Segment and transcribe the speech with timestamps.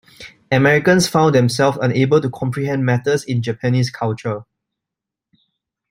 [0.51, 4.45] Americans found themselves unable to comprehend matters in Japanese culture.